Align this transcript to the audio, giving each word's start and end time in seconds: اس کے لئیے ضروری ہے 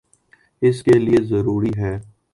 اس 0.61 0.81
کے 0.83 0.97
لئیے 0.99 1.21
ضروری 1.23 1.71
ہے 1.77 1.93